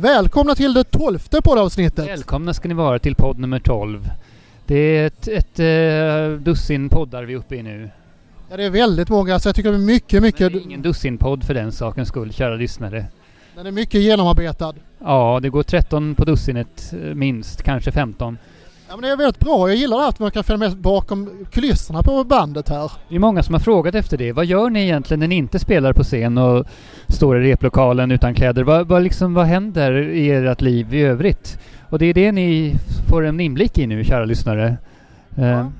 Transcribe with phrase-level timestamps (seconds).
[0.00, 2.08] Välkomna till det tolfte poddavsnittet.
[2.08, 4.10] Välkomna ska ni vara till podd nummer 12.
[4.66, 7.90] Det är ett, ett eh, dussin poddar vi är uppe i nu.
[8.50, 10.40] Ja, det är väldigt många, så jag tycker det är mycket, mycket...
[10.40, 13.06] Men det är ingen dussinpodd för den sakens skull, kära lyssnare.
[13.54, 14.74] Den är mycket genomarbetad.
[14.98, 18.38] Ja, det går 13 på dussinet eh, minst, kanske 15.
[18.88, 19.68] Ja, men det är väldigt bra.
[19.68, 22.92] Jag gillar att man kan följa med bakom kulisserna på bandet här.
[23.08, 24.32] Det är många som har frågat efter det.
[24.32, 26.66] Vad gör ni egentligen när ni inte spelar på scen och
[27.08, 28.62] står i replokalen utan kläder?
[28.62, 31.58] Vad, vad, liksom, vad händer i ert liv i övrigt?
[31.90, 32.74] Och det är det ni
[33.08, 34.76] får en inblick i nu, kära lyssnare.
[35.36, 35.72] Eh, Ja.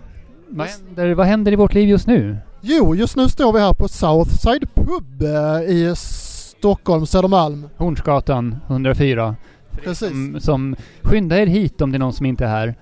[0.49, 2.37] vad, händer, vad händer i vårt liv just nu?
[2.61, 7.69] Jo, just nu står vi här på Southside Pub eh, i Stockholm, Södermalm.
[7.77, 9.37] Hornsgatan 104.
[9.71, 10.09] För er Precis.
[10.09, 12.75] Som, som skynda er hit om det är någon som inte är här.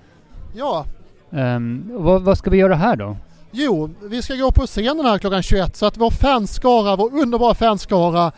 [0.55, 0.85] Ja,
[1.31, 3.17] Ehm, vad, vad ska vi göra här då?
[3.51, 7.53] jo, vi ska gå på scenen här klockan 21 så att vår fanskara, vår underbara
[7.53, 8.31] fanskara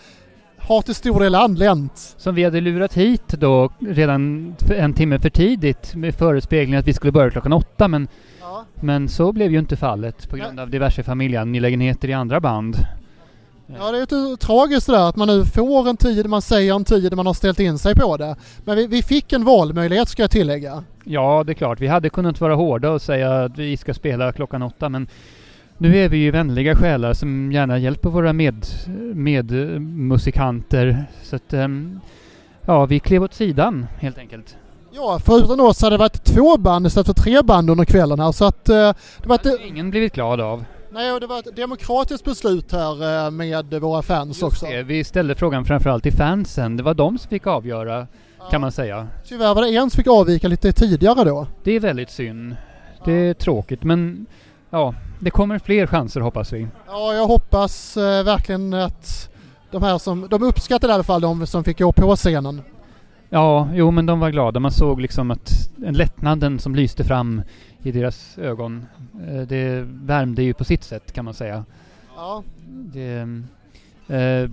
[0.58, 2.16] har till stor del anlänt.
[2.18, 6.94] Som vi hade lurat hit då redan en timme för tidigt med förespeglingen att vi
[6.94, 8.08] skulle börja klockan åtta men,
[8.42, 8.66] Ja.
[8.76, 12.78] men så blev ju inte fallet på grund av diverse familjeangelägenheter i andra band.
[13.80, 16.76] Ja, det är lite tragiskt det där att man nu får en tid, man säger
[16.76, 18.36] en tid, man har ställt in sig på det.
[18.66, 20.84] Men vi, vi fick en valmöjlighet ska jag tillägga.
[21.10, 21.80] Ja, det är klart.
[21.82, 25.08] Vi hade kunnat vara hårda och säga att vi ska spela klockan åtta men
[25.78, 28.66] nu är vi ju vänliga själar som gärna hjälper våra med,
[29.14, 31.06] medmusikanter.
[31.24, 32.00] Så att, ehm,
[32.66, 34.58] ja, vi klev åt sidan helt enkelt.
[34.92, 38.32] Ja, förutom oss hade det varit två band istället för tre band under kvällen här
[38.32, 40.66] så att eh, det var Det ingen blivit glad av.
[40.92, 44.66] nej, och det var ett demokratiskt beslut här eh, med våra fans också.
[44.66, 46.78] Det, vi ställde frågan framförallt till fansen.
[46.78, 48.08] Det var de som fick avgöra
[48.52, 49.08] kan man säga.
[49.26, 51.48] Tyvärr var det en som fick avvika lite tidigare då.
[51.64, 52.56] Det är väldigt synd.
[53.06, 54.26] Det är tråkigt men
[54.70, 56.68] ja, det kommer fler chanser hoppas vi.
[56.88, 59.30] Ja, jag hoppas eh, verkligen att
[59.72, 62.62] de här som, de uppskattade i alla fall de som fick gå på scenen.
[63.30, 64.60] Ja, jo men de var glada.
[64.60, 65.52] Man såg liksom att
[65.86, 67.42] en lättnaden som lyste fram
[67.84, 68.86] i deras ögon.
[69.28, 71.66] eh, Det värmde ju på sitt sätt kan man säga.
[72.16, 73.20] Ja, Det,
[74.08, 74.50] eh,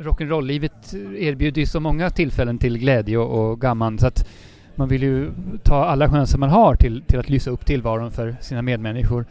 [0.00, 4.28] Rock'n'roll-livet erbjuder ju så många tillfällen till glädje och, och gamman så att
[4.74, 5.30] man vill ju
[5.62, 9.26] ta alla chanser man har till, till att lysa upp tillvaron för sina medmänniskor.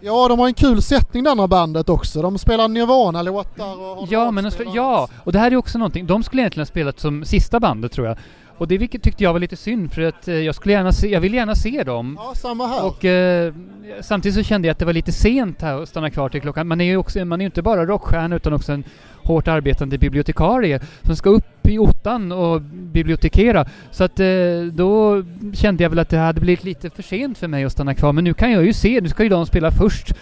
[0.00, 2.22] ja de har en kul sättning det andra bandet också.
[2.22, 6.06] De spelar Nirvana-låtar och Ja, men de ja, och det här är också någonting.
[6.06, 8.16] De skulle egentligen ha spelat som sista bandet tror jag.
[8.58, 11.08] Och det vilket tyckte jag var lite synd för att eh, jag skulle gärna se,
[11.08, 12.18] jag vill gärna se dem.
[12.20, 12.86] Ja, samma här.
[12.86, 13.54] Och eh,
[14.00, 16.68] samtidigt så kände jag att det var lite sent här att stanna kvar till klockan.
[16.68, 18.84] Man är ju också, man är ju inte bara rockstjärna utan också en
[19.22, 23.66] hårt arbetande bibliotekarie som ska upp i ottan och bibliotekera.
[23.90, 24.26] Så att eh,
[24.72, 25.22] då
[25.54, 28.12] kände jag väl att det hade blivit lite för sent för mig att stanna kvar.
[28.12, 30.12] Men nu kan jag ju se, nu ska ju de spela först.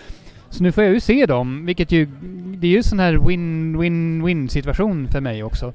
[0.51, 2.09] Så nu får jag ju se dem, vilket ju,
[2.59, 5.73] det är ju sån här win-win-win situation för mig också.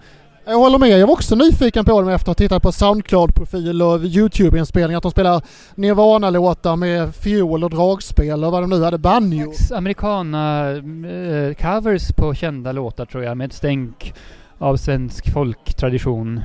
[0.47, 0.89] Jag håller med.
[0.89, 4.97] Jag var också nyfiken på dem efter att ha tittat på Soundcloud-profil och YouTube-inspelningar.
[4.97, 5.41] Att de spelar
[5.75, 8.97] Nirvana-låtar med fiol och dragspel och vad de nu hade.
[8.97, 9.53] Banjo.
[9.71, 14.13] americana-covers eh, på kända låtar tror jag med ett stänk
[14.57, 16.41] av svensk folktradition.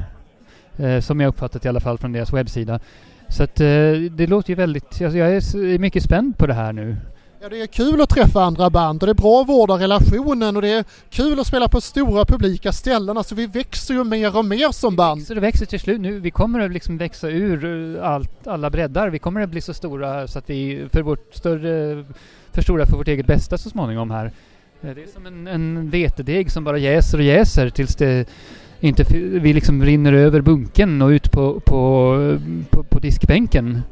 [0.76, 2.80] Eh, som jag uppfattat i alla fall från deras webbsida.
[3.28, 3.66] Så att eh,
[4.10, 4.84] det låter ju väldigt...
[4.84, 6.96] Alltså jag är mycket spänd på det här nu.
[7.42, 10.56] Ja, det är kul att träffa andra band och det är bra att vårda relationen
[10.56, 13.16] och det är kul att spela på stora publika ställen.
[13.16, 15.22] Alltså vi växer ju mer och mer som band.
[15.22, 16.20] Så det växer till slut nu.
[16.20, 19.10] Vi kommer att liksom växa ur eh, allt, alla breddar.
[19.10, 22.04] Vi kommer att bli så stora så att vi för vårt större...
[22.52, 24.32] För stora för vårt eget bästa så småningom här.
[24.82, 28.28] Eh, det är som en, en vetedeg som bara jäser och jäser tills det
[28.80, 29.04] inte
[29.40, 33.82] vi liksom rinner över bunken och ut på, på, eh, på, på diskbänken.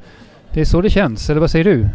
[0.52, 1.88] Det är så det känns, eller vad säger du?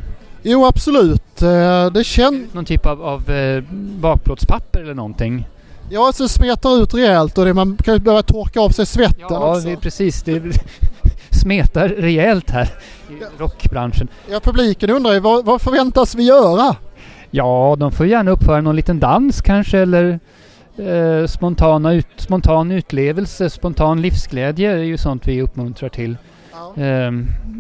[0.44, 1.42] Jo, absolut.
[1.42, 2.54] Eh, Det känns...
[2.54, 3.64] Någon typ av, av eh,
[4.00, 5.48] bakplåtspapper eller någonting?
[5.90, 8.86] Ja, alltså det smetar ut rejält och det, man kan ju behöva torka av sig
[8.86, 9.68] svetten Ja, också.
[9.68, 10.24] det är precis.
[10.24, 10.42] Det
[11.42, 12.64] smetar rejält här
[13.10, 13.28] i Ja.
[13.38, 14.08] rockbranschen.
[14.32, 16.76] Ja, publiken undrar ju vad, vad förväntas vi göra?
[17.32, 20.20] Ja, de får gärna uppföra någon liten dans kanske eller
[20.78, 26.18] eh, spontana ut, spontan utlevelse, spontan livsglädje är ju sånt vi uppmuntrar till.
[26.52, 26.84] Ja.
[26.84, 27.12] Eh,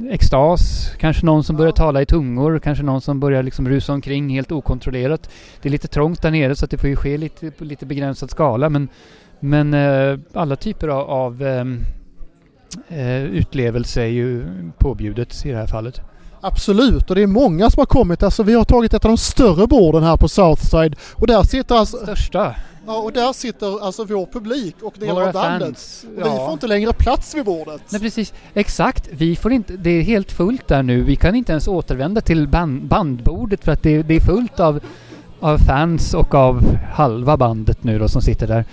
[0.10, 1.58] extas, kanske någon som Ja.
[1.58, 5.30] börjar tala i tungor, kanske någon som börjar liksom rusa omkring helt okontrollerat.
[5.62, 8.30] Det är lite trångt där nere så det får ju ske lite, på lite begränsad
[8.32, 8.88] skala men,
[9.40, 11.80] men eh, alla typer av, av ehm,
[12.88, 14.46] eh, utlevelse är ju
[14.78, 16.02] påbjudet i det här fallet.
[16.46, 18.24] Absolut, och det är många som har kommit.
[18.24, 21.76] Alltså vi har tagit ett av de större borden här på Southside och där sitter
[21.76, 22.56] alltså, Största,
[22.88, 26.06] ja, och där sitter alltså vår publik och delar våra av bandet.
[26.18, 27.82] Och Vi får inte längre plats vid bordet.
[27.90, 29.10] Nej precis, exakt.
[29.12, 31.04] Vi får inte, det är helt fullt där nu.
[31.04, 34.80] Vi kan inte ens återvända till band, bandbordet för att det, det är fullt av,
[35.40, 38.66] av fans och av halva bandet nu då som sitter där.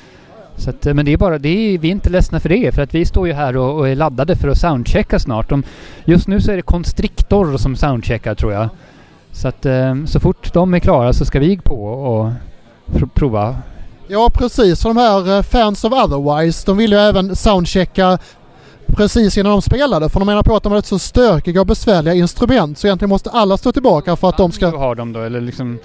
[0.57, 2.75] Så att, eh, men det är bara, det är, vi är inte ledsna för det
[2.75, 5.49] för att vi står ju här och, och är laddade för att soundchecka snart.
[5.49, 5.63] De,
[6.05, 8.69] just nu så är det Constrictor som soundcheckar tror jag.
[9.33, 12.31] Så att eh, så fort de är klara så ska vi på och
[12.93, 13.57] pr prova.
[14.09, 18.19] Ja precis, för de här eh, fans of otherwise de vill ju även soundchecka
[18.87, 20.09] precis innan de spelade.
[20.09, 23.31] För de menar på att de har så stökiga och besvärliga instrument så egentligen måste
[23.31, 24.79] alla stå tillbaka för att de ska...
[24.79, 25.79] har de då eller liksom...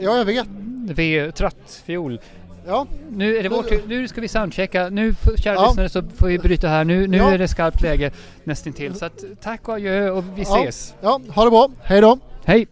[0.00, 0.46] Ja jag vet.
[0.88, 2.20] V, tratt, fiol.
[2.66, 2.86] Ja.
[3.10, 3.82] Nu är det vår tur.
[3.86, 4.88] Nu ska vi soundchecka.
[4.88, 5.66] Nu, kära Ja.
[5.66, 6.84] lyssnare, så får vi bryta här.
[6.84, 7.30] Nu, nu Ja.
[7.30, 8.10] är det skarpt läge
[8.44, 8.94] nästintill.
[8.94, 10.58] Så att, tack och adjö och vi Ja.
[10.62, 10.94] ses.
[11.00, 11.68] Ja, ha det bra.
[11.82, 12.18] Hej då.
[12.44, 12.66] Hej!